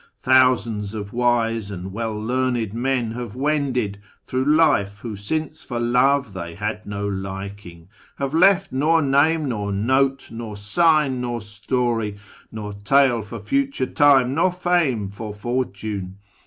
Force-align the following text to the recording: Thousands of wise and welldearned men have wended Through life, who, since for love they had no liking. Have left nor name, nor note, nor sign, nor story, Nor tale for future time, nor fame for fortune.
Thousands 0.17 0.95
of 0.95 1.13
wise 1.13 1.69
and 1.69 1.91
welldearned 1.91 2.73
men 2.73 3.11
have 3.11 3.35
wended 3.35 3.99
Through 4.25 4.45
life, 4.45 4.97
who, 5.01 5.15
since 5.15 5.63
for 5.63 5.79
love 5.79 6.33
they 6.33 6.55
had 6.55 6.87
no 6.87 7.07
liking. 7.07 7.87
Have 8.17 8.33
left 8.33 8.71
nor 8.71 9.03
name, 9.03 9.47
nor 9.47 9.71
note, 9.71 10.29
nor 10.31 10.57
sign, 10.57 11.21
nor 11.21 11.39
story, 11.39 12.17
Nor 12.51 12.73
tale 12.73 13.21
for 13.21 13.39
future 13.39 13.85
time, 13.85 14.33
nor 14.33 14.51
fame 14.51 15.07
for 15.07 15.35
fortune. 15.35 16.17